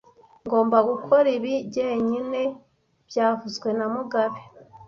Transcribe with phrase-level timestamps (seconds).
[0.45, 2.41] Ngomba gukora ibi njyenyine
[3.07, 4.39] byavuzwe na mugabe